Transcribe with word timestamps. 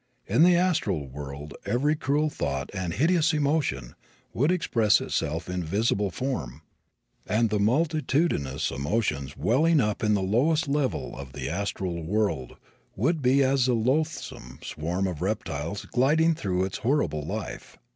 In 0.25 0.41
the 0.41 0.55
astral 0.55 1.07
world 1.07 1.53
every 1.63 1.95
cruel 1.95 2.31
thought 2.31 2.71
and 2.73 2.91
hideous 2.93 3.35
emotion 3.35 3.93
would 4.33 4.51
express 4.51 4.99
itself 4.99 5.47
in 5.47 5.63
visible 5.63 6.09
form 6.09 6.63
and 7.27 7.51
the 7.51 7.59
multitudinous 7.59 8.71
emotions 8.71 9.37
welling 9.37 9.79
up 9.79 10.03
in 10.03 10.15
the 10.15 10.23
lower 10.23 10.55
level 10.67 11.15
of 11.15 11.33
the 11.33 11.49
astral 11.49 12.01
world 12.01 12.55
would 12.95 13.21
be 13.21 13.43
as 13.43 13.67
a 13.67 13.75
loathsome 13.75 14.57
swarm 14.63 15.05
of 15.05 15.21
reptiles 15.21 15.85
gliding 15.91 16.33
through 16.33 16.63
its 16.65 16.79
horrible 16.79 17.21
life. 17.21 17.77